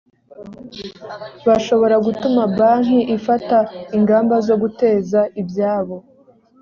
bashobora 1.47 1.95
gutuma 2.05 2.41
banki 2.57 2.99
ifata 3.17 3.57
ingamba 3.97 4.35
zo 4.47 4.55
guteza 4.61 5.19
ibyabo 5.41 5.95